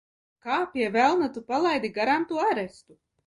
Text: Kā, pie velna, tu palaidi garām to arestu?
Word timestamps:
Kā, 0.45 0.55
pie 0.71 0.87
velna, 0.95 1.27
tu 1.35 1.43
palaidi 1.51 1.93
garām 1.99 2.27
to 2.33 2.43
arestu? 2.47 2.99